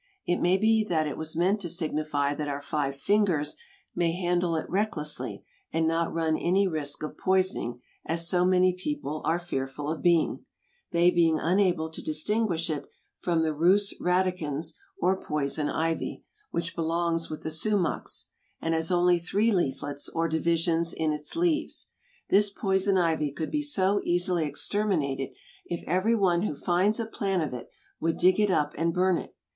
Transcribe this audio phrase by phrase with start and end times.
[0.25, 3.55] It may be that it was meant to signify that our five fingers
[3.93, 9.21] may handle it recklessly and not run any risk of poisoning, as so many people
[9.25, 12.85] are fearful of being—they being unable to distinguish it
[13.19, 18.25] from the Rhus radicans or poison ivy—which belongs with the sumachs,
[18.59, 21.91] and has only three leaflets or divisions in its leaves.
[22.29, 25.35] This poison ivy could be so easily exterminated
[25.67, 29.19] if every one who finds a plant of it would dig it up and burn
[29.19, 29.35] it.